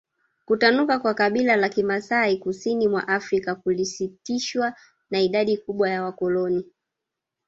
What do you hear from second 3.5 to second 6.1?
kulisitishwa na idadi kubwa ya